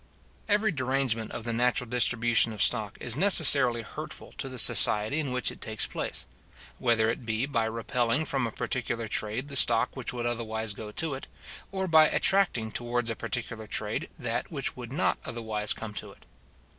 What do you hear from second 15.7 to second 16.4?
come to it.